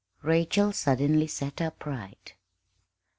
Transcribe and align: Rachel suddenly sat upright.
Rachel 0.23 0.71
suddenly 0.73 1.27
sat 1.27 1.61
upright. 1.61 2.33